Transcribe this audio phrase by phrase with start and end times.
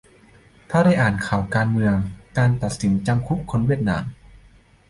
[0.67, 1.95] แต่ถ้าได้อ่านข่าวการเมือง
[2.37, 4.03] การตัดสินจำคุกคนเวียดนาม